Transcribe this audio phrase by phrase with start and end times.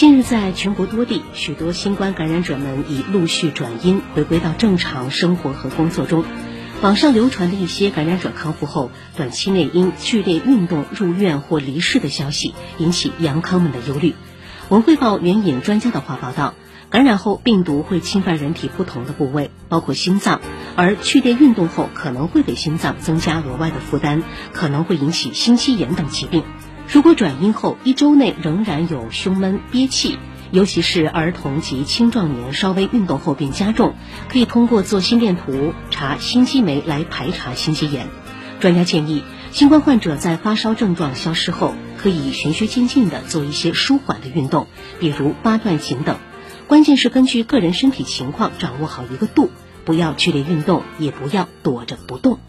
[0.00, 6.24] 近日，在全国多地，许多新冠感染者们已陆续转阴，回归到正常生活和工作中。
[6.80, 14.14] 网上流传的一些感染者康复后短期内因剧烈运动入院或离世的消息，引起阳康们的忧虑。
[14.70, 16.54] 文汇报援引专家的话报道，
[16.88, 20.40] 感染后病毒会侵犯人体不同的部位，包括心脏，
[20.76, 24.22] 而剧烈运动后可能会给心脏增加额外的负担，
[24.54, 26.44] 可能会引起心肌炎等疾病。
[26.92, 30.18] 如果转阴后一周内仍然有胸闷、憋气，
[30.50, 33.94] 尤其是儿童及青壮年稍微运动后便加重，
[34.28, 38.08] 可以通过做心电图查心肌酶来排查心肌炎。
[38.58, 39.22] 专家建议，
[39.52, 44.66] 新冠患者在发烧症状消失后，可以循序渐进地做一些舒缓的运动，
[44.98, 46.18] 比如八段锦等。
[46.66, 49.48] 关键是根据个人身体情况掌握好一个度，
[49.84, 52.40] 不要剧烈运动，也不要躲着不动。